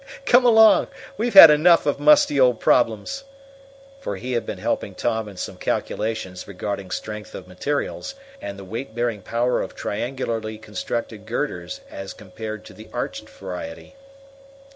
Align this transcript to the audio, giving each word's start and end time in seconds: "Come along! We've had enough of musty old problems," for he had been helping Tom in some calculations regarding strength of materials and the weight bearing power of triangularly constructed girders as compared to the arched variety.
"Come 0.25 0.43
along! 0.45 0.87
We've 1.15 1.35
had 1.35 1.51
enough 1.51 1.85
of 1.85 1.99
musty 1.99 2.39
old 2.39 2.59
problems," 2.59 3.23
for 3.99 4.15
he 4.15 4.31
had 4.31 4.47
been 4.47 4.57
helping 4.57 4.95
Tom 4.95 5.29
in 5.29 5.37
some 5.37 5.57
calculations 5.57 6.47
regarding 6.47 6.89
strength 6.89 7.35
of 7.35 7.47
materials 7.47 8.15
and 8.41 8.57
the 8.57 8.63
weight 8.65 8.95
bearing 8.95 9.21
power 9.21 9.61
of 9.61 9.75
triangularly 9.75 10.57
constructed 10.57 11.27
girders 11.27 11.81
as 11.87 12.15
compared 12.15 12.65
to 12.65 12.73
the 12.73 12.89
arched 12.91 13.29
variety. 13.29 13.95